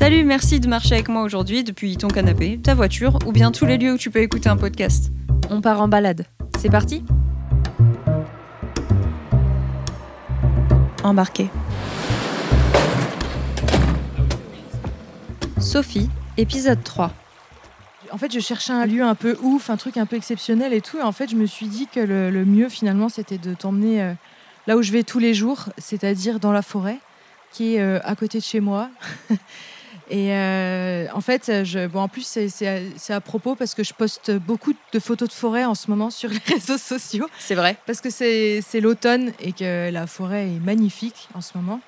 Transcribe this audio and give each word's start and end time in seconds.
Salut, 0.00 0.24
merci 0.24 0.60
de 0.60 0.66
marcher 0.66 0.94
avec 0.94 1.10
moi 1.10 1.20
aujourd'hui 1.20 1.62
depuis 1.62 1.98
ton 1.98 2.08
canapé, 2.08 2.58
ta 2.58 2.74
voiture 2.74 3.18
ou 3.26 3.32
bien 3.32 3.52
tous 3.52 3.66
les 3.66 3.76
lieux 3.76 3.92
où 3.92 3.98
tu 3.98 4.10
peux 4.10 4.20
écouter 4.20 4.48
un 4.48 4.56
podcast. 4.56 5.12
On 5.50 5.60
part 5.60 5.82
en 5.82 5.88
balade. 5.88 6.24
C'est 6.58 6.70
parti 6.70 7.04
Embarqué. 11.04 11.50
Sophie, 15.58 16.08
épisode 16.38 16.82
3. 16.82 17.12
En 18.10 18.16
fait, 18.16 18.32
je 18.32 18.40
cherchais 18.40 18.72
un 18.72 18.86
lieu 18.86 19.02
un 19.02 19.14
peu 19.14 19.36
ouf, 19.42 19.68
un 19.68 19.76
truc 19.76 19.98
un 19.98 20.06
peu 20.06 20.16
exceptionnel 20.16 20.72
et 20.72 20.80
tout. 20.80 20.96
Et 20.96 21.02
en 21.02 21.12
fait, 21.12 21.28
je 21.28 21.36
me 21.36 21.44
suis 21.44 21.66
dit 21.66 21.86
que 21.86 22.00
le, 22.00 22.30
le 22.30 22.46
mieux, 22.46 22.70
finalement, 22.70 23.10
c'était 23.10 23.36
de 23.36 23.52
t'emmener 23.52 24.00
euh, 24.02 24.14
là 24.66 24.78
où 24.78 24.82
je 24.82 24.92
vais 24.92 25.02
tous 25.02 25.18
les 25.18 25.34
jours, 25.34 25.66
c'est-à-dire 25.76 26.40
dans 26.40 26.52
la 26.52 26.62
forêt, 26.62 26.96
qui 27.52 27.74
est 27.74 27.82
euh, 27.82 28.00
à 28.02 28.16
côté 28.16 28.38
de 28.38 28.44
chez 28.44 28.60
moi. 28.60 28.88
Et 30.12 30.32
euh, 30.34 31.06
en 31.14 31.20
fait, 31.20 31.62
je, 31.64 31.86
bon, 31.86 32.00
en 32.00 32.08
plus, 32.08 32.26
c'est- 32.26 33.10
à, 33.12 33.20
propos 33.20 33.54
parce 33.54 33.74
que 33.74 33.84
je 33.84 33.94
poste 33.94 34.32
beaucoup 34.32 34.72
de 34.92 34.98
photos 34.98 35.28
de 35.28 35.32
forêt 35.34 35.64
en 35.64 35.76
ce 35.76 35.88
moment 35.88 36.10
sur 36.10 36.28
les 36.30 36.38
réseaux 36.52 36.78
sociaux. 36.78 37.28
C'est 37.38 37.54
vrai. 37.54 37.76
Parce 37.86 38.00
que 38.00 38.10
c'est 38.10 38.80
l'automne 38.80 39.32
et 39.40 39.52
que 39.52 39.90
la 39.90 40.06
forêt 40.08 40.46
est 40.48 40.60
magnifique 40.64 41.28
en 41.34 41.40
ce 41.40 41.56
moment. 41.56 41.80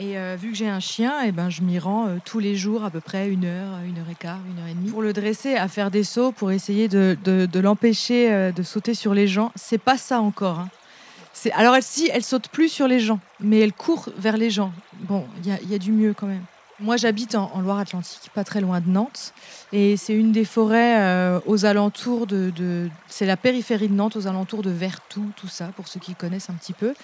Et 0.00 0.16
euh, 0.16 0.36
vu 0.40 0.52
que 0.52 0.56
j'ai 0.56 0.68
un 0.68 0.78
chien, 0.78 1.22
et 1.22 1.32
ben, 1.32 1.50
je 1.50 1.62
m'y 1.62 1.80
rends 1.80 2.06
euh, 2.06 2.16
tous 2.24 2.38
les 2.38 2.54
jours 2.54 2.84
à 2.84 2.90
peu 2.90 3.00
près 3.00 3.28
une 3.28 3.44
heure, 3.44 3.78
une 3.84 3.98
heure 3.98 4.08
et 4.08 4.14
quart, 4.14 4.38
une 4.48 4.62
heure 4.62 4.68
et 4.70 4.74
demie. 4.74 4.90
Pour 4.92 5.02
le 5.02 5.12
dresser, 5.12 5.56
à 5.56 5.66
faire 5.66 5.90
des 5.90 6.04
sauts, 6.04 6.30
pour 6.30 6.52
essayer 6.52 6.86
de, 6.86 7.16
de- 7.24 7.46
de 7.46 7.58
l'empêcher 7.60 8.52
de 8.52 8.62
sauter 8.62 8.94
sur 8.94 9.12
les 9.14 9.26
gens. 9.26 9.50
C'est 9.56 9.78
pas 9.82 9.98
ça 9.98 10.20
encore. 10.20 10.60
hein. 10.60 10.68
Alors 11.54 11.74
elle, 11.74 11.82
si, 11.82 12.08
elle 12.12 12.22
saute 12.22 12.48
plus 12.48 12.68
sur 12.68 12.86
les 12.86 13.00
gens, 13.00 13.18
mais 13.40 13.58
elle 13.58 13.72
court 13.72 14.08
vers 14.16 14.36
les 14.36 14.50
gens. 14.50 14.72
Bon, 15.00 15.26
il 15.42 15.48
y 15.48 15.52
a, 15.52 15.58
il 15.62 15.70
y 15.70 15.74
a 15.74 15.78
du 15.78 15.90
mieux 15.90 16.14
quand 16.14 16.26
même. 16.28 16.42
Moi, 16.80 16.96
j'habite 16.96 17.34
en, 17.34 17.60
Loire-Atlantique, 17.60 18.30
pas 18.34 18.44
très 18.44 18.60
loin 18.60 18.80
de 18.80 18.88
Nantes. 18.88 19.32
Et 19.72 19.96
c'est 19.96 20.14
une 20.14 20.30
des 20.30 20.44
forêts 20.44 21.00
euh, 21.00 21.40
aux 21.44 21.64
alentours 21.64 22.28
de. 22.28 22.88
c'est 23.08 23.26
la 23.26 23.36
périphérie 23.36 23.88
de 23.88 23.94
Nantes, 23.94 24.14
aux 24.14 24.28
alentours 24.28 24.62
de 24.62 24.70
Vertou, 24.70 25.26
tout 25.36 25.48
ça, 25.48 25.66
pour 25.74 25.88
ceux 25.88 25.98
qui 25.98 26.14
connaissent 26.14 26.50
un 26.50 26.54
petit 26.54 26.72
peu. 26.72 26.94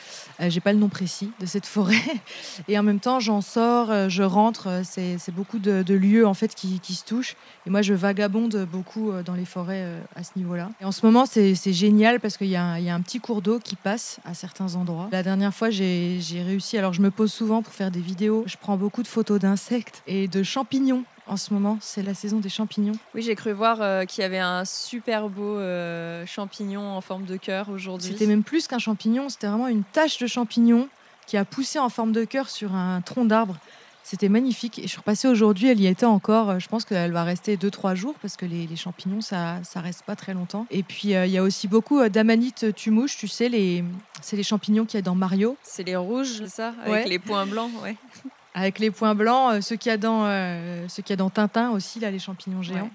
Euh, 0.41 0.49
J'ai 0.49 0.61
pas 0.61 0.73
le 0.73 0.79
nom 0.79 0.89
précis 0.89 1.33
de 1.41 1.47
cette 1.47 1.67
forêt. 1.67 1.97
Et 2.69 2.79
en 2.79 2.85
même 2.85 3.01
temps, 3.01 3.19
j'en 3.19 3.41
sors, 3.41 3.91
euh, 3.91 4.09
je 4.09 4.23
rentre. 4.23 4.69
euh, 4.69 4.83
C'est 4.85 5.35
beaucoup 5.35 5.59
de, 5.59 5.83
lieux 5.95 6.27
en 6.27 6.35
fait 6.35 6.55
qui, 6.55 6.81
se 6.95 7.05
touchent. 7.05 7.35
Et 7.67 7.71
moi, 7.71 7.83
je 7.83 7.95
vagabonde 7.95 8.69
beaucoup 8.71 9.11
dans 9.25 9.35
les 9.35 9.45
forêts 9.45 9.85
à 10.15 10.23
ce 10.23 10.31
niveau-là. 10.37 10.71
Et 10.81 10.85
en 10.85 10.93
ce 10.93 11.05
moment, 11.05 11.27
c'est 11.27 11.55
génial 11.73 12.21
parce 12.21 12.37
qu'il 12.37 12.49
y, 12.49 12.57
a 12.57 12.63
un- 12.65 12.79
il 12.79 12.85
y 12.85 12.91
a 12.91 12.95
un 12.95 13.01
petit 13.01 13.19
cours 13.21 13.43
d'eau 13.43 13.59
qui 13.59 13.75
passe 13.75 14.19
à 14.25 14.35
certains 14.35 14.77
endroits. 14.77 15.09
La 15.11 15.23
dernière 15.23 15.53
fois, 15.55 15.71
j'ai 15.71 16.21
réussi. 16.47 16.79
Alors, 16.79 16.93
je 16.93 17.01
me 17.03 17.11
pose 17.11 17.33
souvent 17.33 17.63
pour 17.63 17.73
faire 17.73 17.91
des 17.91 18.01
vidéos. 18.01 18.45
Je 18.47 18.57
prends 18.61 18.77
beaucoup 18.77 19.03
de 19.03 19.09
photos 19.09 19.41
d'insectes 19.41 19.64
et 20.07 20.29
de 20.29 20.43
champignons. 20.43 21.05
En 21.27 21.39
ce 21.39 21.55
moment, 21.55 21.79
c'est 21.81 22.03
la 22.03 22.13
saison 22.13 22.39
des 22.39 22.51
champignons. 22.51 22.93
Oui, 23.15 23.23
j'ai 23.23 23.35
cru 23.35 23.53
voir 23.53 23.79
euh, 23.81 24.05
qu'il 24.05 24.21
y 24.21 24.25
avait 24.25 24.39
un 24.39 24.67
super 24.67 25.31
beau 25.31 25.57
euh, 25.59 26.27
champignon 26.27 26.83
en 26.83 27.01
forme 27.01 27.25
de 27.25 27.37
cœur 27.39 27.71
aujourd'hui. 27.71 28.13
C'était 28.13 28.27
même 28.27 28.43
plus 28.43 28.67
qu'un 28.69 28.79
champignon, 28.79 29.31
c'était 29.31 29.47
vraiment 29.47 29.69
une 29.69 29.85
tache 29.85 30.19
de 30.19 30.27
champignon 30.27 30.89
qui 31.27 31.39
a 31.39 31.47
poussé 31.47 31.79
en 31.79 31.89
forme 31.89 32.13
de 32.13 32.25
cœur 32.25 32.51
sur 32.51 32.75
un 32.75 33.01
tronc 33.01 33.25
d'arbre. 33.25 33.57
C'était 34.03 34.29
magnifique. 34.29 34.79
Et 34.79 34.83
je 34.83 34.89
suis 34.89 34.99
repassée 34.99 35.29
aujourd'hui, 35.29 35.69
elle 35.69 35.81
y 35.81 35.87
était 35.87 36.05
encore. 36.05 36.61
Je 36.61 36.69
pense 36.69 36.85
qu'elle 36.85 37.13
va 37.13 37.25
rester 37.25 37.57
2-3 37.57 37.95
jours 37.95 38.15
parce 38.21 38.37
que 38.37 38.45
les, 38.45 38.67
les 38.67 38.77
champignons, 38.77 39.23
ça 39.23 39.61
ça 39.63 39.81
reste 39.81 40.03
pas 40.03 40.15
très 40.17 40.35
longtemps. 40.35 40.67
Et 40.71 40.83
puis, 40.83 41.15
euh, 41.15 41.25
il 41.25 41.33
y 41.33 41.39
a 41.39 41.43
aussi 41.43 41.69
beaucoup 41.69 42.01
euh, 42.01 42.11
d'amanites 42.11 42.75
tumouches, 42.75 43.17
tu 43.17 43.29
sais, 43.29 43.49
les, 43.49 43.83
c'est 44.21 44.37
les 44.37 44.43
champignons 44.43 44.85
qu'il 44.85 44.99
y 44.99 45.03
a 45.03 45.03
dans 45.03 45.15
Mario, 45.15 45.57
C'est 45.63 45.85
les 45.85 45.97
rouges, 45.97 46.37
c'est 46.41 46.49
ça 46.51 46.75
Avec 46.83 46.93
Ouais. 46.93 47.09
les 47.09 47.19
points 47.19 47.47
blancs, 47.47 47.71
ouais. 47.83 47.97
avec 48.55 48.79
les 48.79 48.93
points 48.93 49.17
blancs, 49.17 49.53
euh, 49.53 49.61
ceux 49.61 49.77
qu'il 49.77 49.91
y, 49.91 49.93
a 49.93 49.99
dans, 49.99 50.25
euh, 50.27 50.87
ceux 50.89 51.03
qu'il 51.03 51.11
y 51.11 51.15
a 51.15 51.17
dans 51.17 51.31
Tintin 51.31 51.71
aussi, 51.71 51.99
là, 51.99 52.11
les 52.11 52.21
champignons 52.21 52.63
géants. 52.63 52.85
Ouais. 52.85 52.91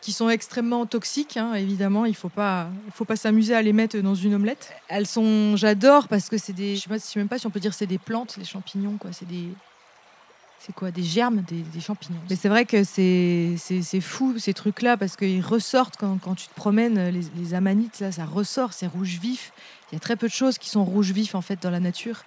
qui 0.00 0.10
sont 0.10 0.28
extrêmement 0.30 0.84
toxiques, 0.86 1.36
hein, 1.36 1.54
évidemment. 1.54 2.06
Il 2.06 2.16
faut 2.16 2.30
pas, 2.30 2.68
faut 2.92 3.04
pas 3.04 3.14
s'amuser 3.14 3.54
à 3.54 3.62
les 3.62 3.72
mettre 3.72 3.98
dans 3.98 4.16
une 4.16 4.34
omelette. 4.34 4.72
Elles 4.88 5.06
sont, 5.06 5.54
j'adore 5.56 6.08
parce 6.08 6.28
que 6.28 6.38
c'est 6.38 6.54
des, 6.54 6.74
je 6.76 6.88
sais 6.98 7.20
même 7.20 7.28
pas 7.28 7.38
si 7.38 7.46
on 7.46 7.50
peut 7.50 7.60
dire 7.60 7.74
c'est 7.74 7.86
des 7.86 7.98
plantes, 7.98 8.36
les 8.38 8.44
champignons, 8.44 8.96
quoi. 8.98 9.12
C'est 9.12 9.28
des, 9.28 9.48
c'est 10.58 10.74
quoi, 10.74 10.90
des 10.90 11.02
germes, 11.02 11.42
des, 11.42 11.60
des 11.60 11.80
champignons. 11.80 12.20
Mais 12.30 12.36
c'est 12.36 12.48
vrai 12.48 12.64
que 12.64 12.82
c'est, 12.82 13.54
fou 14.00 14.38
ces 14.38 14.54
trucs-là 14.54 14.96
parce 14.96 15.16
qu'ils 15.16 15.44
ressortent 15.44 15.96
quand, 15.98 16.18
quand 16.18 16.34
tu 16.34 16.48
te 16.48 16.54
promènes. 16.54 17.10
Les, 17.10 17.22
les 17.36 17.54
amanites 17.54 18.00
là, 18.00 18.10
ça 18.12 18.24
ressort, 18.24 18.72
c'est 18.72 18.86
rouge 18.86 19.18
vif. 19.20 19.52
Il 19.90 19.94
y 19.94 19.98
a 19.98 20.00
très 20.00 20.16
peu 20.16 20.26
de 20.26 20.32
choses 20.32 20.56
qui 20.56 20.70
sont 20.70 20.84
rouge 20.84 21.12
vif 21.12 21.34
en 21.34 21.42
fait 21.42 21.62
dans 21.62 21.70
la 21.70 21.80
nature. 21.80 22.24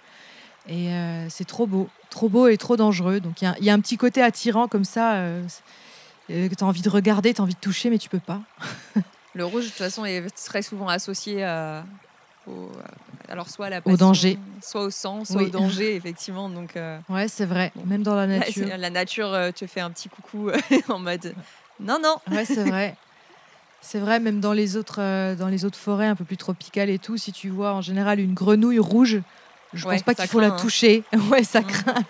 Et 0.68 0.92
euh, 0.92 1.26
c'est 1.28 1.44
trop 1.44 1.66
beau, 1.66 1.88
trop 2.10 2.28
beau 2.28 2.48
et 2.48 2.56
trop 2.56 2.76
dangereux. 2.76 3.20
Donc 3.20 3.40
il 3.40 3.44
y 3.44 3.48
a- 3.48 3.56
il 3.58 3.64
y, 3.64 3.70
a 3.70 3.74
un 3.74 3.80
petit 3.80 3.96
côté 3.96 4.22
attirant 4.22 4.68
comme 4.68 4.84
ça. 4.84 5.16
euh, 5.16 5.46
euh, 6.30 6.48
que 6.48 6.54
tu 6.56 6.64
as 6.64 6.66
envie 6.66 6.82
de 6.82 6.88
regarder, 6.88 7.32
tu 7.34 7.40
as 7.40 7.44
envie 7.44 7.54
de 7.54 7.60
toucher, 7.60 7.88
mais 7.88 7.98
tu 7.98 8.08
peux 8.08 8.18
pas. 8.18 8.42
Le 9.34 9.44
rouge, 9.44 9.64
de 9.64 9.68
toute 9.68 9.78
façon, 9.78 10.04
est 10.04 10.28
très 10.44 10.62
souvent 10.62 10.88
associé 10.88 11.44
à, 11.44 11.86
au, 12.46 12.68
alors 13.28 13.48
soit 13.48 13.66
à 13.66 13.70
la 13.70 13.80
Au 13.84 13.96
danger. 13.96 14.38
soit 14.60 14.82
au 14.82 14.90
sang, 14.90 15.24
soit 15.24 15.36
Oui. 15.36 15.44
au 15.44 15.50
danger, 15.50 15.94
effectivement. 15.94 16.48
Donc, 16.50 16.76
euh, 16.76 16.98
Ouais, 17.08 17.28
c'est 17.28 17.44
vrai, 17.44 17.70
même 17.84 18.02
dans 18.02 18.16
la 18.16 18.26
nature. 18.26 18.66
la 18.76 18.90
nature 18.90 19.32
euh, 19.32 19.52
te 19.52 19.66
fait 19.66 19.80
un 19.80 19.90
petit 19.90 20.08
coucou 20.08 20.50
en 20.88 20.98
mode 20.98 21.34
non, 21.78 21.98
non. 22.02 22.16
Ouais, 22.34 22.44
c'est 22.44 22.64
vrai. 22.64 22.96
C'est 23.82 24.00
vrai, 24.00 24.18
même 24.18 24.40
dans 24.40 24.52
les, 24.52 24.76
autres, 24.76 25.00
euh, 25.00 25.36
dans 25.36 25.48
les 25.48 25.64
autres 25.64 25.78
forêts 25.78 26.06
un 26.06 26.16
peu 26.16 26.24
plus 26.24 26.36
tropicales 26.38 26.90
et 26.90 26.98
tout, 26.98 27.16
si 27.16 27.30
tu 27.32 27.50
vois 27.50 27.72
en 27.74 27.82
général 27.82 28.18
une 28.18 28.34
grenouille 28.34 28.80
rouge, 28.80 29.20
je 29.74 29.86
Ouais, 29.86 29.94
pense 29.94 30.02
pas 30.04 30.14
qu'il 30.14 30.26
faut 30.28 30.40
la 30.40 30.48
hein. 30.48 30.56
toucher. 30.56 31.02
Ouais, 31.30 31.44
ça 31.44 31.60
Mm. 31.60 31.66
craint. 31.66 32.04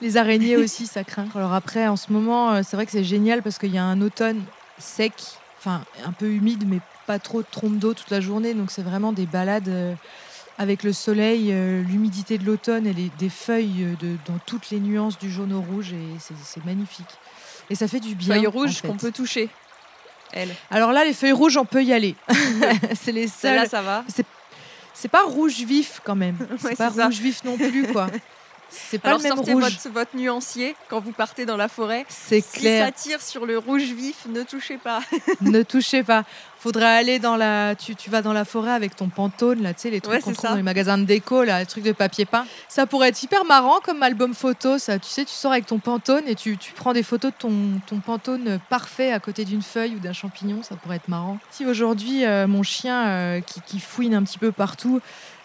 Les 0.00 0.16
araignées 0.16 0.56
aussi, 0.64 0.86
ça 0.86 1.04
craint. 1.04 1.26
Alors 1.34 1.52
après, 1.54 1.86
en 1.88 1.96
ce 1.96 2.12
moment, 2.12 2.52
euh, 2.52 2.60
c'est 2.64 2.76
vrai 2.76 2.86
que 2.86 2.92
c'est 2.92 3.04
génial 3.04 3.42
parce 3.42 3.58
qu'il 3.58 3.72
y 3.74 3.78
a 3.78 3.84
un 3.84 4.00
automne 4.00 4.42
sec, 4.78 5.12
enfin 5.58 5.82
un 6.04 6.12
peu 6.12 6.26
humide, 6.30 6.64
mais 6.66 6.78
pas 7.06 7.18
trop 7.18 7.40
de 7.42 7.46
trompe 7.50 7.78
d'eau 7.78 7.94
toute 7.94 8.10
la 8.10 8.20
journée. 8.20 8.54
Donc 8.54 8.70
c'est 8.70 8.82
vraiment 8.82 9.12
des 9.12 9.26
balades 9.26 9.68
euh, 9.68 9.94
avec 10.58 10.82
le 10.82 10.92
soleil, 10.92 11.48
euh, 11.52 11.82
l'humidité 11.82 12.36
de 12.38 12.44
l'automne 12.44 12.86
et 12.86 12.92
les, 12.92 13.10
des 13.18 13.28
feuilles 13.30 13.96
de, 14.00 14.16
dans 14.26 14.38
toutes 14.46 14.70
les 14.70 14.78
nuances 14.80 15.18
du 15.18 15.30
jaune 15.30 15.52
au 15.52 15.60
rouge. 15.60 15.92
Et 15.92 16.18
c'est- 16.20 16.64
magnifique. 16.64 17.06
Et 17.70 17.74
ça 17.74 17.86
fait 17.88 18.00
du 18.00 18.14
bien. 18.14 18.34
Feuilles 18.34 18.46
en 18.46 18.50
rouges 18.50 18.76
fait. 18.76 18.88
qu'on 18.88 18.96
peut 18.96 19.12
toucher. 19.12 19.48
Elle. 20.32 20.50
Alors 20.70 20.92
là, 20.92 21.04
les 21.04 21.12
feuilles 21.14 21.32
rouges, 21.32 21.56
on 21.56 21.64
peut 21.64 21.82
y 21.82 21.92
aller. 21.92 22.14
c'est 23.00 23.12
les 23.12 23.28
seules. 23.28 23.66
ça 23.68 23.80
va. 23.82 24.04
C'est 24.08 24.26
pas 25.06 25.22
rouge 25.22 25.58
vif 25.58 26.00
quand 26.02 26.16
même. 26.16 26.36
Ouais, 26.50 26.56
C'est 26.58 26.76
pas 26.76 26.90
c'est 26.90 26.96
ça. 26.96 27.04
rouge 27.06 27.20
vif 27.20 27.44
non 27.44 27.56
plus, 27.56 27.86
quoi. 27.92 28.08
C'est 28.70 28.98
pas 28.98 29.08
Alors 29.08 29.18
le 29.20 29.24
même 29.24 29.36
sortez 29.36 29.52
rouge. 29.52 29.62
votre, 29.62 29.88
votre 29.90 30.16
nuancier 30.16 30.76
quand 30.88 31.00
vous 31.00 31.12
partez 31.12 31.46
dans 31.46 31.56
la 31.56 31.68
forêt. 31.68 32.04
C'est 32.08 32.40
Si 32.40 32.60
clair. 32.60 32.86
ça 32.86 32.92
tire 32.92 33.22
sur 33.22 33.46
le 33.46 33.58
rouge 33.58 33.82
vif, 33.82 34.26
ne 34.28 34.42
touchez 34.42 34.76
pas. 34.78 35.00
ne 35.40 35.62
touchez 35.62 36.02
pas. 36.02 36.24
Faudrait 36.60 36.86
aller 36.98 37.18
dans 37.20 37.36
la. 37.36 37.74
Tu, 37.76 37.94
tu 37.94 38.10
vas 38.10 38.20
dans 38.20 38.32
la 38.32 38.44
forêt 38.44 38.72
avec 38.72 38.96
ton 38.96 39.08
pantone, 39.08 39.62
là, 39.62 39.72
tu 39.74 39.82
sais, 39.82 39.90
les 39.90 40.00
trucs 40.00 40.14
Ouais, 40.16 40.20
qu'on 40.20 40.32
trouve 40.32 40.42
ça. 40.42 40.50
dans 40.50 40.56
les 40.56 40.62
magasins 40.64 40.98
de 40.98 41.04
déco, 41.04 41.44
là, 41.44 41.60
les 41.60 41.66
trucs 41.66 41.84
de 41.84 41.92
papier 41.92 42.24
peint. 42.24 42.46
Ça 42.68 42.84
pourrait 42.84 43.10
être 43.10 43.22
hyper 43.22 43.44
marrant 43.44 43.78
comme 43.82 44.02
album 44.02 44.34
photo, 44.34 44.76
ça. 44.76 44.98
Tu 44.98 45.08
sais, 45.08 45.24
tu 45.24 45.32
sors 45.32 45.52
avec 45.52 45.66
ton 45.66 45.78
pantone 45.78 46.24
et 46.26 46.34
tu, 46.34 46.58
tu 46.58 46.72
prends 46.72 46.92
des 46.92 47.04
photos 47.04 47.30
de 47.30 47.36
ton, 47.38 47.52
ton 47.86 47.98
pantone 48.00 48.58
parfait 48.68 49.12
à 49.12 49.20
côté 49.20 49.44
d'une 49.44 49.62
feuille 49.62 49.94
ou 49.94 49.98
d'un 50.00 50.12
champignon, 50.12 50.62
ça 50.64 50.74
pourrait 50.74 50.96
être 50.96 51.08
marrant. 51.08 51.38
Si 51.52 51.64
aujourd'hui, 51.64 52.24
euh, 52.24 52.48
mon 52.48 52.64
chien 52.64 53.06
euh, 53.06 53.40
qui, 53.40 53.60
qui 53.60 53.78
fouine 53.78 54.14
un 54.14 54.24
petit 54.24 54.38
peu 54.38 54.50
partout 54.50 55.00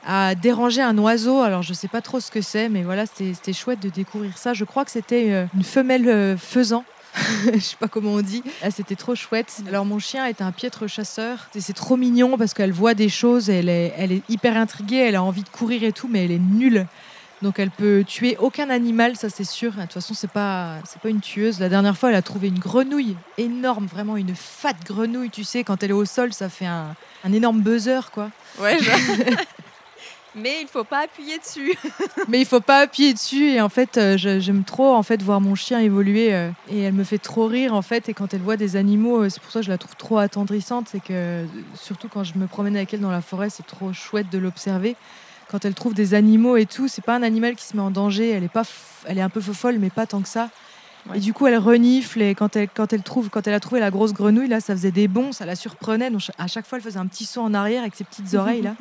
a 0.06 0.36
dérangé 0.36 0.81
un 0.81 0.97
oiseau, 0.97 1.41
alors 1.41 1.62
je 1.64 1.74
sais 1.74 1.88
pas 1.88 2.02
trop 2.02 2.19
ce 2.19 2.31
que 2.31 2.41
c'est, 2.41 2.69
mais 2.69 2.84
voilà, 2.84 3.06
c'était 3.06 3.53
chouette 3.53 3.80
de 3.80 3.90
découvrir 3.90 4.38
ça. 4.38 4.53
Je 4.53 4.64
crois 4.66 4.86
que 4.86 4.91
c'était 4.91 5.31
euh, 5.31 5.46
une 5.56 5.64
femelle 5.64 6.08
euh, 6.08 6.38
faisan. 6.38 6.84
je 7.53 7.59
sais 7.59 7.75
pas 7.80 7.88
comment 7.88 8.13
on 8.13 8.22
dit. 8.22 8.42
Ah, 8.63 8.72
c'était 8.72 8.96
trop 8.96 9.13
chouette. 9.16 9.62
Alors 9.68 9.86
mon 9.86 10.00
chien 10.00 10.25
est 10.25 10.42
un 10.42 10.52
piètre 10.52 10.88
chasseur. 10.90 11.47
C'est 11.59 11.75
trop 11.75 11.96
mignon 11.96 12.38
parce 12.38 12.53
qu'elle 12.56 12.72
voit 12.72 12.96
des 12.96 13.09
choses, 13.09 13.50
elle 13.52 13.69
est, 13.69 13.94
elle 13.97 14.12
est 14.12 14.24
hyper 14.30 14.58
intriguée, 14.58 14.97
elle 14.97 15.16
a 15.16 15.22
envie 15.24 15.44
de 15.44 15.50
courir 15.50 15.84
et 15.84 15.92
tout, 15.92 16.08
mais 16.09 16.25
elle 16.25 16.31
est 16.31 16.40
nulle. 16.40 16.88
Donc 17.44 17.59
elle 17.59 17.69
peut 17.72 18.03
tuer 18.08 18.36
aucun 18.40 18.69
animal, 18.69 19.16
ça 19.16 19.30
c'est 19.30 19.44
sûr. 19.44 19.74
De 19.74 19.81
toute 19.81 19.94
façon, 19.94 20.13
c'est 20.16 20.30
pas, 20.31 20.77
c'est 20.86 21.00
pas 21.01 21.10
une 21.10 21.19
tueuse. 21.19 21.60
La 21.60 21.69
dernière 21.69 21.95
fois, 21.98 22.10
elle 22.10 22.16
a 22.16 22.22
trouvé 22.22 22.48
une 22.48 22.57
grenouille 22.57 23.16
énorme, 23.38 23.86
vraiment 23.86 24.18
une 24.18 24.33
fat 24.33 24.74
grenouille. 24.86 25.30
Tu 25.30 25.44
sais, 25.44 25.63
quand 25.63 25.83
elle 25.83 25.89
est 25.92 25.94
au 25.94 26.06
sol, 26.06 26.33
ça 26.33 26.48
fait 26.50 26.66
un, 26.66 26.95
un 27.25 27.33
énorme 27.33 27.60
buzzer, 27.62 28.10
quoi. 28.12 28.31
Ouais, 28.60 28.77
je- 28.80 28.89
Mais 30.35 30.62
il 30.62 30.68
faut 30.68 30.83
pas 30.83 31.03
appuyer 31.03 31.38
dessus. 31.38 31.74
Mais 32.27 32.39
il 32.39 32.45
faut 32.45 32.59
pas 32.59 32.80
appuyer 32.80 33.13
dessus. 33.13 33.51
Et 33.51 33.62
en 33.62 33.69
fait, 33.69 33.97
euh, 33.97 34.18
j'aime 34.18 34.63
trop 34.63 34.94
en 34.94 35.03
fait 35.03 35.21
voir 35.21 35.41
mon 35.41 35.56
chien 35.56 35.80
évoluer. 35.80 36.33
euh, 36.33 36.50
et 36.69 36.81
elle 36.81 36.94
me 36.94 37.03
fait 37.03 37.19
trop 37.19 37.47
rire 37.47 37.74
en 37.74 37.81
fait. 37.81 38.09
Et 38.09 38.13
quand 38.13 38.33
elle 38.33 38.41
voit 38.41 38.57
des 38.57 38.75
animaux, 38.75 39.24
euh, 39.24 39.30
c'est 39.30 39.41
pour 39.41 39.51
ça 39.51 39.59
que 39.59 39.65
je 39.65 39.71
la 39.71 39.77
trouve 39.77 39.95
trop 39.95 40.18
attendrissante. 40.18 40.88
C'est 40.91 41.03
que 41.03 41.45
surtout 41.75 42.09
quand 42.09 42.24
je 42.24 42.38
me 42.38 42.47
promène 42.47 42.75
avec 42.75 42.94
elle 42.94 43.01
dans 43.01 43.12
la 43.12 43.21
forêt, 43.21 43.50
c'est 43.50 43.65
trop 43.65 43.94
chouette 43.94 44.30
de 44.31 44.38
l'observer. 44.38 44.95
Quand 45.50 45.65
elle 45.65 45.75
trouve 45.75 45.94
des 45.94 46.15
animaux 46.15 46.57
et 46.57 46.65
tout, 46.65 46.88
c'est 46.88 47.03
pas 47.03 47.15
un 47.15 47.24
animal 47.24 47.56
qui 47.56 47.65
se 47.65 47.75
met 47.75 47.83
en 47.83 47.91
danger. 47.91 48.31
Elle 48.31 48.44
est 48.44 48.51
pas, 48.51 48.63
elle 49.06 49.19
est 49.19 49.21
un 49.21 49.29
peu 49.29 49.41
folle, 49.41 49.77
mais 49.77 49.91
pas 49.91 50.07
tant 50.07 50.21
que 50.21 50.29
ça. 50.29 50.50
Ouais. 51.09 51.18
Et 51.18 51.19
du 51.19 51.33
coup, 51.33 51.47
elle 51.47 51.57
renifle 51.57 52.21
et 52.21 52.33
quand 52.33 52.56
elle, 52.56 52.69
quand 52.74 52.94
elle 52.94 53.03
trouve, 53.03 53.29
quand 53.29 53.45
elle 53.45 53.53
a 53.53 53.59
trouvé 53.59 53.81
la 53.81 53.91
grosse 53.91 54.13
grenouille 54.13 54.47
là, 54.47 54.62
ça 54.62 54.74
faisait 54.74 54.91
des 54.91 55.07
bonds, 55.07 55.31
ça 55.31 55.45
la 55.45 55.56
surprenait. 55.56 56.09
Donc 56.09 56.21
à 56.38 56.47
chaque 56.47 56.65
fois, 56.65 56.77
elle 56.77 56.83
faisait 56.83 57.00
un 57.00 57.07
petit 57.07 57.25
saut 57.25 57.41
en 57.41 57.53
arrière 57.53 57.81
avec 57.81 57.94
ses 57.95 58.03
petites 58.03 58.33
oreilles 58.36 58.62
là. 58.62 58.75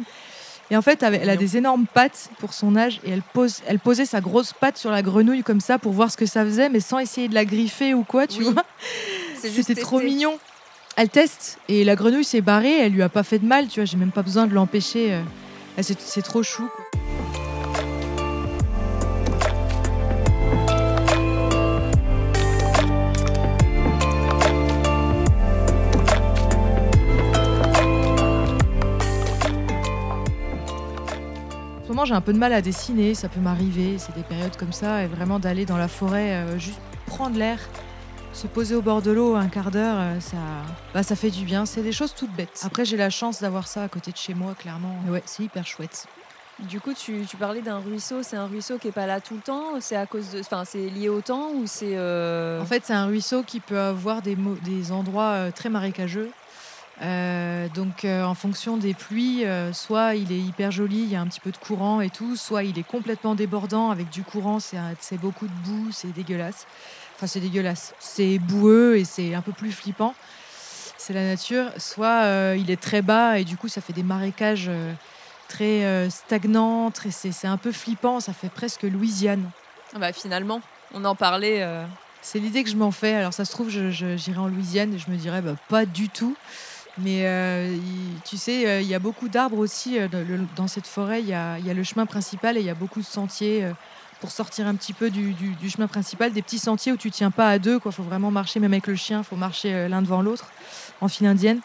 Et 0.73 0.77
en 0.77 0.81
fait, 0.81 1.03
elle 1.03 1.29
a 1.29 1.37
des 1.37 1.59
énormes 1.59 1.85
pattes 1.85 2.31
pour 2.39 2.55
son 2.55 2.77
âge 2.77 2.99
et 3.05 3.11
elle, 3.11 3.21
pose, 3.21 3.61
elle 3.67 3.79
posait 3.79 4.07
sa 4.07 4.23
grosse 4.23 4.55
patte 4.55 4.79
sur 4.79 4.91
la 4.91 5.03
grenouille 5.03 5.43
comme 5.43 5.61
ça 5.61 5.79
pour 5.79 5.93
voir 5.93 6.11
ce 6.11 6.17
que 6.17 6.25
ça 6.25 6.47
faisait, 6.47 6.71
mais 6.71 6.81
sans 6.81 6.99
essayer 6.99 7.29
de 7.29 7.35
la 7.35 7.45
griffer 7.45 7.93
ou 7.93 8.05
quoi, 8.05 8.27
tu 8.27 8.43
vois. 8.43 8.65
C'était 9.35 9.75
trop 9.75 10.01
mignon. 10.01 10.39
Elle 10.97 11.11
teste 11.11 11.59
et 11.69 11.85
la 11.85 11.95
grenouille 11.95 12.25
s'est 12.25 12.41
barrée, 12.41 12.79
elle 12.79 12.93
lui 12.93 13.03
a 13.03 13.11
pas 13.11 13.23
fait 13.23 13.39
de 13.39 13.45
mal, 13.45 13.69
tu 13.69 13.81
vois, 13.81 13.85
j'ai 13.85 13.99
même 13.99 14.13
pas 14.13 14.23
besoin 14.23 14.47
de 14.47 14.55
l'empêcher. 14.55 15.13
Euh. 15.13 15.83
C'est 15.83 16.23
trop 16.23 16.43
chou. 16.43 16.67
J'ai 32.05 32.15
un 32.15 32.21
peu 32.21 32.33
de 32.33 32.39
mal 32.39 32.53
à 32.53 32.63
dessiner, 32.63 33.15
ça 33.15 33.29
peut 33.29 33.41
m'arriver, 33.41 33.99
c'est 33.99 34.15
des 34.15 34.23
périodes 34.23 34.57
comme 34.57 34.73
ça, 34.73 35.03
et 35.03 35.07
vraiment 35.07 35.39
d'aller 35.39 35.67
dans 35.67 35.77
la 35.77 35.89
forêt, 35.89 36.33
euh, 36.33 36.59
juste 36.59 36.81
prendre 37.07 37.37
l'air, 37.37 37.59
se 38.33 38.47
poser 38.47 38.75
au 38.75 38.83
bord 38.83 39.03
de 39.03 39.11
l'eau 39.11 39.35
un 39.35 39.49
quart 39.49 39.71
d'heure, 39.71 39.97
euh, 39.99 40.21
ça, 40.21 40.37
bah, 40.95 41.03
ça 41.03 41.17
fait 41.17 41.31
du 41.31 41.45
bien. 41.45 41.67
C'est 41.67 41.83
des 41.83 41.93
choses 41.93 42.15
toutes 42.15 42.33
bêtes. 42.33 42.63
Après, 42.65 42.85
j'ai 42.85 42.97
la 42.97 43.11
chance 43.11 43.41
d'avoir 43.41 43.69
ça 43.69 43.85
à 43.85 43.89
côté 43.89 44.11
de 44.11 44.17
chez 44.17 44.35
moi, 44.35 44.55
clairement. 44.59 44.97
ouais, 45.09 45.23
c'est 45.27 45.43
hyper 45.43 45.67
chouette. 45.67 46.07
Du 46.61 46.81
coup, 46.81 46.95
tu, 46.95 47.25
parlais 47.39 47.63
d'un 47.63 47.79
ruisseau. 47.79 48.23
C'est 48.23 48.37
un 48.37 48.47
ruisseau 48.47 48.79
qui 48.79 48.89
est 48.89 48.93
pas 48.93 49.07
là 49.07 49.21
tout 49.21 49.35
le 49.35 49.41
temps. 49.41 49.81
C'est 49.81 49.97
à 49.97 50.07
cause 50.07 50.31
de, 50.31 50.41
enfin, 50.41 50.65
c'est 50.65 50.89
lié 50.89 51.09
au 51.09 51.21
temps 51.21 51.51
ou 51.51 51.67
c'est. 51.67 51.97
Euh, 51.97 52.61
en 52.61 52.67
fait, 52.67 52.83
c'est 52.85 52.93
un 52.93 53.07
ruisseau 53.07 53.43
qui 53.43 53.59
peut 53.59 53.81
avoir 53.81 54.23
des, 54.23 54.37
des 54.63 54.93
endroits 54.93 55.51
très 55.53 55.71
marécageux. 55.71 56.31
Euh, 57.03 57.69
donc 57.69 58.05
euh, 58.05 58.23
en 58.23 58.35
fonction 58.35 58.77
des 58.77 58.95
pluies, 58.95 59.45
euh, 59.45 59.73
soit 59.73 60.15
il 60.15 60.31
est 60.31 60.39
hyper 60.39 60.71
joli, 60.71 60.99
il 60.99 61.09
y 61.09 61.17
a 61.17 61.21
un 61.21 61.27
petit 61.27 61.41
peu 61.41 61.51
de 61.51 61.57
courant 61.57 62.01
et 62.01 62.11
tout, 62.11 62.37
soit 62.37 62.63
il 62.63 62.79
est 62.79 62.87
complètement 62.87 63.35
débordant 63.35 63.91
avec 63.91 64.09
du 64.11 64.23
courant, 64.23 64.59
c'est 64.61 65.19
beaucoup 65.19 65.47
de 65.47 65.53
boue, 65.65 65.91
c'est 65.91 66.13
dégueulasse. 66.13 66.67
Enfin 67.17 67.27
c'est 67.27 67.41
dégueulasse, 67.41 67.95
c'est 67.99 68.39
boueux 68.39 68.99
et 68.99 69.05
c'est 69.05 69.35
un 69.35 69.43
peu 69.43 69.53
plus 69.53 69.73
flippant. 69.73 70.15
C'est 70.97 71.13
la 71.13 71.25
nature. 71.25 71.67
Soit 71.79 72.55
il 72.57 72.71
est 72.71 72.81
très 72.81 73.03
bas 73.03 73.41
et 73.41 73.45
du 73.45 73.57
coup 73.57 73.67
ça 73.67 73.81
fait 73.81 73.93
des 73.93 74.05
marécages 74.05 74.71
très 75.49 76.09
stagnants, 76.11 76.93
c'est 77.11 77.47
un 77.49 77.57
peu 77.57 77.73
flippant, 77.73 78.21
ça 78.21 78.33
fait 78.33 78.49
presque 78.49 78.83
Louisiane. 78.83 79.51
Ah 79.95 79.99
bah 79.99 80.13
finalement, 80.13 80.61
on 80.95 81.05
en 81.05 81.17
parlait. 81.17 81.67
C'est 82.23 82.39
l'idée 82.39 82.63
que 82.63 82.71
je 82.71 82.77
m'en 82.77 82.93
fais. 82.93 83.15
Alors 83.15 83.35
ça 83.35 83.45
se 83.45 83.51
trouve, 83.51 83.69
j'irai 83.69 84.39
en 84.39 84.47
Louisiane 84.47 84.95
et 84.95 84.99
je 84.99 85.11
me 85.11 85.17
dirais 85.17 85.43
bah, 85.43 85.57
pas 85.69 85.85
du 85.85 86.09
tout. 86.09 86.37
Mais 86.99 87.27
euh, 87.27 87.77
tu 88.25 88.37
sais, 88.37 88.69
euh, 88.69 88.81
il 88.83 88.87
y 88.87 88.95
a 88.95 88.99
beaucoup 88.99 89.29
d'arbres 89.29 89.59
aussi 89.59 89.99
euh, 89.99 90.09
dans 90.57 90.67
cette 90.67 90.87
forêt. 90.87 91.21
Il 91.21 91.29
y 91.29 91.35
a, 91.35 91.59
le 91.59 91.83
chemin 91.83 92.07
principal 92.07 92.57
et 92.57 92.61
il 92.61 92.67
y 92.67 92.71
a 92.71 92.75
beaucoup 92.75 93.01
de 93.01 93.07
sentiers 93.07 93.67
pour 94.21 94.31
sortir 94.31 94.67
un 94.67 94.75
petit 94.75 94.93
peu 94.93 95.11
du, 95.11 95.35
chemin 95.71 95.87
principal. 95.87 96.33
Des 96.33 96.43
petits 96.43 96.59
sentiers 96.59 96.93
où 96.93 96.97
tu 96.97 97.11
tiens 97.11 97.31
pas 97.31 97.49
à 97.49 97.59
deux. 97.59 97.81
Il 97.85 97.93
faut 97.93 98.03
vraiment 98.03 98.31
marcher, 98.31 98.61
même 98.61 98.73
avec 98.73 98.87
le 98.87 98.95
chien, 98.95 99.19
il 99.19 99.25
faut 99.25 99.37
marcher 99.37 99.89
l'un 99.89 100.03
devant 100.03 100.23
l'autre 100.23 100.51
en 101.01 101.09
file 101.09 101.27
indienne. 101.27 101.61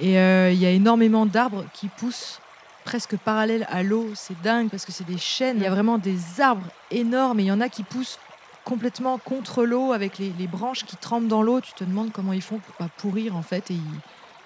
Et 0.00 0.12
il 0.12 0.58
y 0.58 0.66
a 0.66 0.70
énormément 0.70 1.26
d'arbres 1.26 1.64
qui 1.74 1.88
poussent 1.88 2.40
presque 2.84 3.16
parallèles 3.16 3.66
à 3.70 3.82
l'eau. 3.82 4.10
C'est 4.14 4.40
dingue 4.42 4.70
parce 4.70 4.84
que 4.84 4.92
c'est 4.92 5.04
des 5.04 5.18
chênes. 5.18 5.56
Il 5.58 5.64
y 5.64 5.66
a 5.66 5.70
vraiment 5.70 5.98
des 5.98 6.40
arbres 6.40 6.66
énormes 6.90 7.40
et 7.40 7.42
il 7.42 7.46
y 7.46 7.52
en 7.52 7.60
a 7.60 7.68
qui 7.68 7.82
poussent 7.82 8.18
complètement 8.64 9.18
contre 9.18 9.64
l'eau 9.64 9.92
avec 9.92 10.18
les, 10.18 10.46
branches 10.46 10.84
qui 10.84 10.96
trempent 10.96 11.26
dans 11.26 11.42
l'eau. 11.42 11.60
Tu 11.60 11.72
te 11.72 11.84
demandes 11.84 12.12
comment 12.12 12.32
ils 12.32 12.42
font 12.42 12.58
pour 12.58 12.74
pas 12.76 12.88
pourrir 12.98 13.34
en 13.34 13.42
fait. 13.42 13.72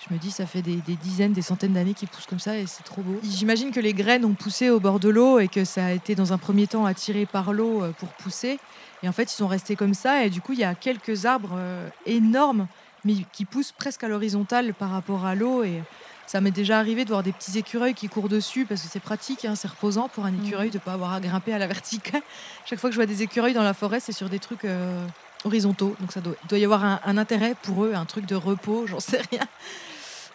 Je 0.08 0.12
me 0.12 0.18
dis, 0.18 0.30
ça 0.30 0.46
fait 0.46 0.62
des, 0.62 0.80
dizaines, 1.02 1.32
des 1.32 1.42
centaines 1.42 1.74
d'années 1.74 1.94
qu'ils 1.94 2.08
poussent 2.08 2.26
comme 2.26 2.40
ça 2.40 2.58
et 2.58 2.66
c'est 2.66 2.82
trop 2.82 3.02
beau. 3.02 3.20
J'imagine 3.22 3.70
que 3.70 3.80
les 3.80 3.94
graines 3.94 4.24
ont 4.24 4.34
poussé 4.34 4.68
au 4.68 4.80
bord 4.80 4.98
de 4.98 5.08
l'eau 5.08 5.38
et 5.38 5.48
que 5.48 5.64
ça 5.64 5.86
a 5.86 5.90
été 5.92 6.14
dans 6.14 6.32
un 6.32 6.38
premier 6.38 6.66
temps 6.66 6.86
attiré 6.86 7.24
par 7.24 7.52
l'eau 7.52 7.82
euh, 7.82 7.92
pour 7.92 8.08
pousser. 8.08 8.58
Et 9.02 9.08
en 9.08 9.12
fait, 9.12 9.32
ils 9.32 9.36
sont 9.36 9.46
restés 9.46 9.76
comme 9.76 9.94
ça. 9.94 10.24
Et 10.24 10.30
du 10.30 10.40
coup, 10.40 10.54
il 10.54 10.58
y 10.58 10.64
a 10.64 10.74
quelques 10.74 11.24
arbres 11.26 11.54
euh, 11.54 11.88
énormes, 12.06 12.66
mais 13.04 13.14
qui 13.32 13.44
poussent 13.44 13.72
presque 13.72 14.02
à 14.02 14.08
l'horizontale 14.08 14.74
par 14.74 14.90
rapport 14.90 15.24
à 15.24 15.34
l'eau. 15.34 15.62
Et 15.62 15.82
ça 16.26 16.40
m'est 16.40 16.50
déjà 16.50 16.78
arrivé 16.78 17.04
de 17.04 17.10
voir 17.10 17.22
des 17.22 17.32
petits 17.32 17.56
écureuils 17.58 17.94
qui 17.94 18.08
courent 18.08 18.28
dessus 18.28 18.64
parce 18.64 18.82
que 18.82 18.88
c'est 18.88 19.00
pratique, 19.00 19.44
hein, 19.44 19.54
c'est 19.54 19.68
reposant 19.68 20.08
pour 20.08 20.24
un 20.24 20.32
écureuil 20.32 20.70
de 20.70 20.78
ne 20.78 20.80
pas 20.80 20.94
avoir 20.94 21.12
à 21.12 21.20
grimper 21.20 21.52
à 21.52 21.58
la 21.58 21.66
verticale. 21.66 22.22
Chaque 22.64 22.80
fois 22.80 22.90
que 22.90 22.94
je 22.94 22.98
vois 22.98 23.06
des 23.06 23.22
écureuils 23.22 23.54
dans 23.54 23.62
la 23.62 23.74
forêt, 23.74 24.00
c'est 24.00 24.12
sur 24.12 24.28
des 24.28 24.40
trucs 24.40 24.64
euh, 24.64 25.06
horizontaux. 25.44 25.94
Donc 26.00 26.10
ça 26.10 26.20
doit, 26.20 26.34
doit 26.48 26.58
y 26.58 26.64
avoir 26.64 26.84
un, 26.84 27.00
un, 27.04 27.18
intérêt 27.18 27.54
pour 27.62 27.84
eux, 27.84 27.92
un 27.94 28.04
truc 28.04 28.26
de 28.26 28.34
repos, 28.34 28.86
j'en 28.86 29.00
sais 29.00 29.20
rien. 29.30 29.46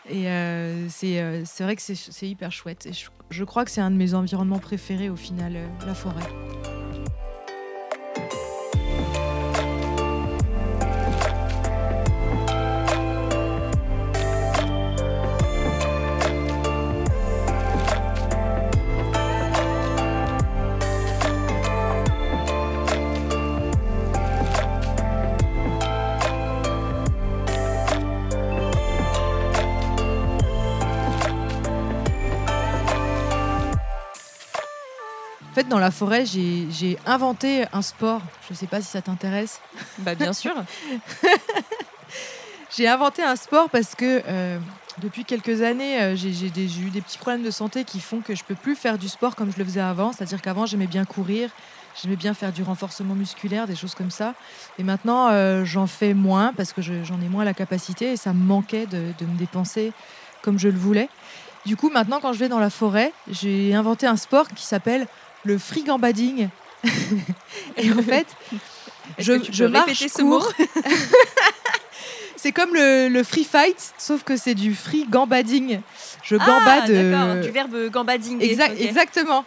Et 0.09 0.29
euh, 0.29 0.87
euh, 1.03 1.41
c'est 1.45 1.63
vrai 1.63 1.75
que 1.75 1.81
c'est 1.81 2.27
hyper 2.27 2.51
chouette. 2.51 2.85
Et 2.85 2.91
je, 3.29 3.43
crois 3.43 3.65
que 3.65 3.71
c'est 3.71 3.81
un 3.81 3.91
de 3.91 3.97
mes 3.97 4.13
environnements 4.13 4.59
préférés 4.59 5.09
au 5.09 5.15
final, 5.15 5.53
euh, 5.55 5.67
la 5.85 5.93
forêt. 5.93 6.23
Fait, 35.67 35.71
dans 35.71 35.79
la 35.79 35.91
forêt, 35.91 36.25
j'ai 36.25 36.97
inventé 37.05 37.65
un 37.73 37.81
sport. 37.81 38.21
Je 38.47 38.53
ne 38.53 38.57
sais 38.57 38.67
pas 38.67 38.81
si 38.81 38.87
ça 38.87 39.01
t'intéresse. 39.01 39.59
Bah, 39.99 40.15
bien 40.15 40.33
sûr. 40.33 40.53
j'ai 42.75 42.87
inventé 42.87 43.23
un 43.23 43.35
sport 43.35 43.69
parce 43.69 43.95
que 43.95 44.21
euh, 44.27 44.59
depuis 45.01 45.25
quelques 45.25 45.61
années, 45.61 46.01
euh, 46.01 46.15
j'ai 46.15 46.29
eu 46.29 46.89
des 46.89 47.01
petits 47.01 47.17
problèmes 47.17 47.43
de 47.43 47.51
santé 47.51 47.83
qui 47.83 47.99
font 47.99 48.21
que 48.21 48.35
je 48.35 48.43
peux 48.43 48.55
plus 48.55 48.75
faire 48.75 48.97
du 48.97 49.09
sport 49.09 49.35
comme 49.35 49.51
je 49.51 49.57
le 49.57 49.65
faisais 49.65 49.81
avant. 49.81 50.11
C'est-à-dire 50.11 50.41
qu'avant, 50.41 50.65
j'aimais 50.65 50.87
bien 50.87 51.05
courir, 51.05 51.49
j'aimais 52.01 52.15
bien 52.15 52.33
faire 52.33 52.51
du 52.51 52.63
renforcement 52.63 53.15
musculaire, 53.15 53.67
des 53.67 53.75
choses 53.75 53.95
comme 53.95 54.11
ça. 54.11 54.33
Et 54.79 54.83
maintenant, 54.83 55.29
euh, 55.29 55.65
j'en 55.65 55.87
fais 55.87 56.13
moins 56.13 56.53
parce 56.53 56.73
que 56.73 56.81
j'en 56.81 57.21
ai 57.21 57.29
moins 57.29 57.45
la 57.45 57.53
capacité 57.53 58.13
et 58.13 58.17
ça 58.17 58.33
me 58.33 58.43
manquait 58.43 58.85
de, 58.85 59.13
de 59.17 59.25
me 59.25 59.37
dépenser 59.37 59.91
comme 60.41 60.59
je 60.59 60.69
le 60.69 60.77
voulais. 60.77 61.09
Du 61.65 61.75
coup, 61.75 61.89
maintenant, 61.89 62.19
quand 62.21 62.31
je 62.31 62.39
vais 62.39 62.47
dans 62.47 62.59
la 62.59 62.69
forêt, 62.69 63.11
j'ai 63.29 63.75
inventé 63.75 64.07
un 64.07 64.15
sport 64.15 64.47
qui 64.47 64.63
s'appelle 64.63 65.05
le 65.43 65.57
frigambading. 65.57 66.49
et 67.77 67.91
en 67.91 68.01
fait, 68.01 68.27
je, 69.17 69.33
je 69.51 69.65
marche 69.65 70.07
ce 70.07 70.21
mot 70.21 70.43
c'est 72.37 72.51
comme 72.51 72.73
le, 72.73 73.23
free 73.23 73.43
fight, 73.43 73.93
sauf 73.97 74.23
que 74.23 74.37
c'est 74.37 74.55
du 74.55 74.73
free 74.73 75.05
gambading. 75.09 75.81
Je 76.23 76.37
ah, 76.39 76.45
gambade. 76.45 76.89
Euh, 76.89 77.41
du 77.41 77.49
verbe 77.49 77.89
gambading. 77.89 78.41
Exactement. 78.41 79.43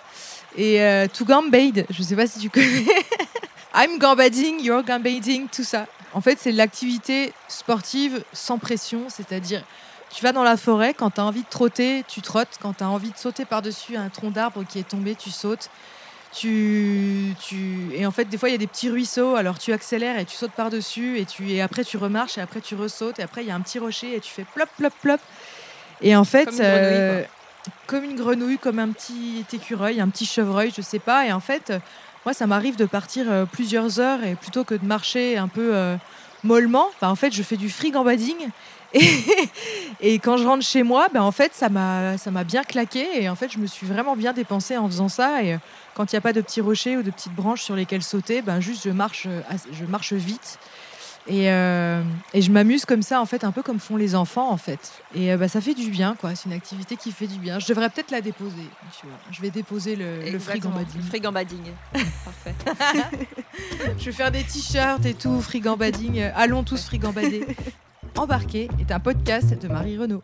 Et 0.56 0.82
euh, 0.82 1.06
to 1.06 1.24
gambade, 1.24 1.86
je 1.88 2.02
sais 2.02 2.16
pas 2.16 2.26
si 2.26 2.40
tu 2.40 2.50
connais. 2.50 2.84
I'm 3.74 3.98
gambading, 3.98 4.60
you're 4.60 4.82
gambading, 4.82 5.46
tout 5.48 5.64
ça. 5.64 5.86
En 6.12 6.20
fait, 6.20 6.38
c'est 6.40 6.50
l'activité 6.50 7.32
sportive 7.46 8.24
sans 8.32 8.58
pression, 8.58 9.04
c'est-à-dire 9.08 9.64
tu 10.12 10.22
vas 10.22 10.32
dans 10.32 10.42
la 10.42 10.56
forêt, 10.56 10.94
quand 10.94 11.10
tu 11.10 11.20
as 11.20 11.24
envie 11.24 11.42
de 11.42 11.48
trotter, 11.48 12.04
tu 12.08 12.20
trottes. 12.20 12.58
Quand 12.60 12.74
tu 12.74 12.84
as 12.84 12.88
envie 12.88 13.10
de 13.10 13.16
sauter 13.16 13.44
par-dessus 13.44 13.96
un 13.96 14.08
tronc 14.08 14.30
d'arbre 14.30 14.64
qui 14.68 14.78
est 14.78 14.88
tombé, 14.88 15.14
tu 15.14 15.30
sautes. 15.30 15.70
Tu, 16.32 17.34
tu... 17.40 17.90
Et 17.94 18.06
en 18.06 18.10
fait, 18.10 18.24
des 18.26 18.38
fois, 18.38 18.48
il 18.48 18.52
y 18.52 18.54
a 18.54 18.58
des 18.58 18.66
petits 18.66 18.88
ruisseaux, 18.88 19.34
alors 19.34 19.58
tu 19.58 19.72
accélères 19.72 20.18
et 20.18 20.24
tu 20.24 20.36
sautes 20.36 20.52
par-dessus, 20.52 21.18
et, 21.18 21.24
tu... 21.24 21.50
et 21.50 21.60
après, 21.60 21.84
tu 21.84 21.96
remarches, 21.96 22.38
et 22.38 22.40
après, 22.40 22.60
tu 22.60 22.74
ressautes, 22.74 23.18
et 23.18 23.22
après, 23.22 23.42
il 23.42 23.48
y 23.48 23.50
a 23.50 23.54
un 23.54 23.60
petit 23.60 23.78
rocher, 23.78 24.14
et 24.16 24.20
tu 24.20 24.30
fais 24.30 24.44
plop, 24.44 24.68
plop, 24.76 24.92
plop. 25.00 25.20
Et 26.02 26.14
en 26.14 26.24
fait, 26.24 26.46
comme 26.46 26.54
une, 26.54 26.60
grenouille, 26.60 26.84
euh, 26.92 27.22
comme, 27.86 28.04
une 28.04 28.16
grenouille, 28.16 28.58
comme 28.58 28.78
un 28.78 28.90
petit 28.90 29.44
écureuil, 29.52 30.00
un 30.00 30.08
petit 30.08 30.26
chevreuil, 30.26 30.72
je 30.76 30.82
sais 30.82 31.00
pas. 31.00 31.26
Et 31.26 31.32
en 31.32 31.40
fait, 31.40 31.72
moi, 32.24 32.32
ça 32.32 32.46
m'arrive 32.46 32.76
de 32.76 32.84
partir 32.84 33.26
euh, 33.30 33.44
plusieurs 33.44 33.98
heures, 33.98 34.22
et 34.22 34.34
plutôt 34.34 34.64
que 34.64 34.74
de 34.74 34.84
marcher 34.84 35.36
un 35.36 35.48
peu 35.48 35.74
euh, 35.74 35.96
mollement, 36.44 36.88
bah, 37.00 37.10
en 37.10 37.16
fait, 37.16 37.32
je 37.32 37.42
fais 37.42 37.56
du 37.56 37.70
free 37.70 37.90
gambading. 37.90 38.36
Et, 40.00 40.18
quand 40.18 40.36
je 40.36 40.44
rentre 40.44 40.64
chez 40.64 40.82
moi, 40.82 41.08
ben 41.12 41.22
en 41.22 41.30
fait, 41.30 41.54
ça 41.54 41.68
m'a, 41.68 42.18
ça 42.18 42.30
m'a 42.30 42.44
bien 42.44 42.64
claqué. 42.64 43.22
Et 43.22 43.28
en 43.28 43.36
fait, 43.36 43.52
je 43.52 43.58
me 43.58 43.66
suis 43.66 43.86
vraiment 43.86 44.16
bien 44.16 44.32
dépensée 44.32 44.76
en 44.76 44.86
faisant 44.88 45.08
ça. 45.08 45.42
Et 45.42 45.54
euh, 45.54 45.58
quand 45.94 46.12
il 46.12 46.16
n'y 46.16 46.18
a 46.18 46.22
pas 46.22 46.32
de 46.32 46.40
petits 46.40 46.60
rochers 46.60 46.96
ou 46.96 47.02
de 47.02 47.10
petites 47.10 47.34
branches 47.34 47.62
sur 47.62 47.76
lesquelles 47.76 48.02
sauter, 48.02 48.42
ben 48.42 48.60
juste 48.60 48.82
je 48.84 48.90
marche, 48.90 49.26
euh, 49.26 49.42
je 49.72 49.84
marche 49.84 50.12
vite. 50.12 50.58
Et, 51.26 51.50
euh, 51.50 52.02
et 52.32 52.42
je 52.42 52.50
m'amuse 52.50 52.84
comme 52.84 53.02
ça, 53.02 53.20
en 53.20 53.26
fait, 53.26 53.44
un 53.44 53.52
peu 53.52 53.62
comme 53.62 53.78
font 53.78 53.96
les 53.96 54.14
enfants, 54.14 54.50
en 54.50 54.56
fait. 54.56 54.92
Et 55.14 55.36
ben, 55.36 55.48
ça 55.48 55.60
fait 55.60 55.74
du 55.74 55.90
bien, 55.90 56.16
quoi. 56.18 56.34
C'est 56.34 56.48
une 56.48 56.54
activité 56.54 56.96
qui 56.96 57.12
fait 57.12 57.26
du 57.26 57.38
bien. 57.38 57.58
Je 57.58 57.66
devrais 57.68 57.88
peut-être 57.90 58.10
la 58.10 58.20
déposer. 58.20 58.66
Tu 58.98 59.06
vois. 59.06 59.16
Je 59.30 59.40
vais 59.40 59.50
déposer 59.50 59.96
le, 59.96 60.30
le 60.30 60.38
frigambading. 60.38 61.02
Frigambading. 61.02 61.62
Parfait. 62.24 62.54
je 63.98 64.04
vais 64.04 64.12
faire 64.12 64.30
des 64.30 64.42
t-shirts 64.42 65.04
et 65.04 65.14
tout, 65.14 65.40
frigambading. 65.40 66.20
Allons 66.34 66.64
tous 66.64 66.84
frigambader. 66.84 67.46
Embarqué 68.16 68.68
est 68.80 68.90
un 68.90 69.00
podcast 69.00 69.60
de 69.60 69.68
Marie 69.68 69.96
Renaud. 69.96 70.22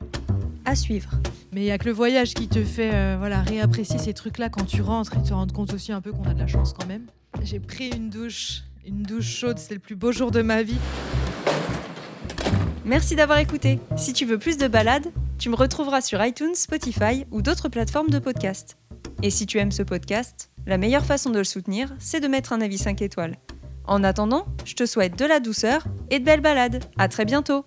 À 0.65 0.75
suivre. 0.75 1.11
Mais 1.53 1.61
il 1.61 1.65
n'y 1.65 1.71
a 1.71 1.79
que 1.79 1.85
le 1.87 1.93
voyage 1.93 2.35
qui 2.35 2.49
te 2.49 2.63
fait 2.65 2.91
euh, 2.93 3.17
voilà, 3.19 3.41
réapprécier 3.41 3.99
ces 3.99 4.13
trucs-là 4.13 4.49
quand 4.49 4.65
tu 4.65 4.83
rentres 4.83 5.17
et 5.17 5.23
te 5.23 5.33
rendre 5.33 5.55
compte 5.55 5.73
aussi 5.73 5.93
un 5.93 6.01
peu 6.01 6.13
qu'on 6.13 6.25
a 6.25 6.35
de 6.35 6.41
la 6.41 6.47
chance 6.49 6.73
quand 6.73 6.87
même. 6.87 7.07
J'ai 7.43 7.61
pris 7.61 7.89
une 7.89 8.11
douche, 8.11 8.63
une 8.87 9.03
douche 9.03 9.27
chaude, 9.27 9.59
c'est 9.59 9.75
le 9.75 9.81
plus 9.81 9.97
beau 9.97 10.13
jour 10.13 10.31
de 10.31 10.43
ma 10.43 10.63
vie. 10.63 10.79
Merci 12.85 13.17
d'avoir 13.17 13.39
écouté. 13.39 13.81
Si 13.97 14.13
tu 14.13 14.25
veux 14.25 14.39
plus 14.39 14.59
de 14.59 14.69
balades, 14.69 15.09
tu 15.39 15.49
me 15.49 15.57
retrouveras 15.57 16.01
sur 16.01 16.25
iTunes, 16.25 16.55
Spotify 16.55 17.27
ou 17.33 17.43
d'autres 17.43 17.69
plateformes 17.69 18.11
de 18.11 18.21
podcast. 18.21 18.77
Et 19.23 19.31
si 19.31 19.47
tu 19.47 19.59
aimes 19.59 19.73
ce 19.73 19.83
podcast, 19.83 20.51
la 20.67 20.79
meilleure 20.79 21.05
façon 21.05 21.31
de 21.31 21.39
le 21.39 21.45
soutenir, 21.45 21.93
c'est 21.99 22.21
de 22.21 22.29
mettre 22.29 22.53
un 22.53 22.61
avis 22.61 22.79
5 22.79 23.03
étoiles. 23.03 23.37
En 23.87 24.05
attendant, 24.05 24.47
je 24.65 24.75
te 24.75 24.87
souhaite 24.87 25.19
de 25.19 25.25
la 25.25 25.41
douceur 25.41 25.85
et 26.11 26.21
de 26.21 26.25
belles 26.25 26.41
balades. 26.41 26.85
À 26.97 27.09
très 27.09 27.25
bientôt! 27.25 27.65